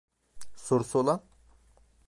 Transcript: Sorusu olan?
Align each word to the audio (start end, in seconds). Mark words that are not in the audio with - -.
Sorusu 0.55 0.99
olan? 0.99 1.21